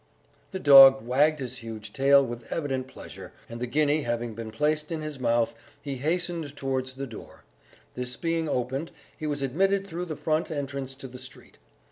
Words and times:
The 0.49 0.57
dog 0.59 1.05
wagged 1.05 1.37
his 1.37 1.57
huge 1.57 1.93
tail 1.93 2.25
with 2.25 2.51
evident 2.51 2.87
pleasure, 2.87 3.33
and 3.47 3.59
the 3.59 3.67
guinea 3.67 4.01
having 4.01 4.33
been 4.33 4.49
placed 4.49 4.91
in 4.91 5.01
his 5.01 5.19
mouth, 5.19 5.53
he 5.79 5.97
hastened 5.97 6.55
towards 6.55 6.95
the 6.95 7.05
door; 7.05 7.43
this 7.93 8.17
being 8.17 8.49
opened, 8.49 8.91
he 9.19 9.27
was 9.27 9.43
admitted 9.43 9.85
through 9.85 10.05
the 10.05 10.15
front 10.15 10.49
entrance 10.49 10.95
to 10.95 11.07
the 11.07 11.19
street. 11.19 11.59